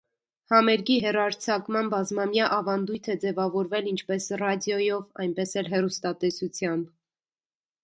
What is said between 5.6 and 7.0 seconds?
էլ հեռուստատեսությամբ։